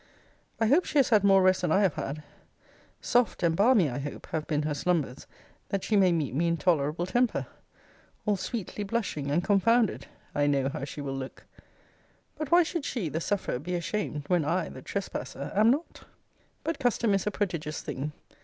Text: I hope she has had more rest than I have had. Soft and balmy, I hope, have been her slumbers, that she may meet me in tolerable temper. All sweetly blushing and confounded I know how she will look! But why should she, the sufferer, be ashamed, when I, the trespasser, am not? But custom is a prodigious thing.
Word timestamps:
I 0.59 0.65
hope 0.65 0.85
she 0.85 0.97
has 0.97 1.09
had 1.09 1.23
more 1.23 1.43
rest 1.43 1.61
than 1.61 1.71
I 1.71 1.81
have 1.81 1.93
had. 1.93 2.23
Soft 3.01 3.43
and 3.43 3.55
balmy, 3.55 3.87
I 3.87 3.99
hope, 3.99 4.25
have 4.31 4.47
been 4.47 4.63
her 4.63 4.73
slumbers, 4.73 5.27
that 5.69 5.83
she 5.83 5.95
may 5.95 6.11
meet 6.11 6.33
me 6.33 6.47
in 6.47 6.57
tolerable 6.57 7.05
temper. 7.05 7.45
All 8.25 8.35
sweetly 8.35 8.83
blushing 8.83 9.29
and 9.29 9.43
confounded 9.43 10.07
I 10.33 10.47
know 10.47 10.69
how 10.69 10.85
she 10.85 11.01
will 11.01 11.13
look! 11.15 11.45
But 12.35 12.49
why 12.49 12.63
should 12.63 12.83
she, 12.83 13.09
the 13.09 13.21
sufferer, 13.21 13.59
be 13.59 13.75
ashamed, 13.75 14.23
when 14.27 14.43
I, 14.43 14.69
the 14.69 14.81
trespasser, 14.81 15.51
am 15.53 15.69
not? 15.69 16.01
But 16.63 16.79
custom 16.79 17.13
is 17.13 17.27
a 17.27 17.31
prodigious 17.31 17.83
thing. 17.83 18.11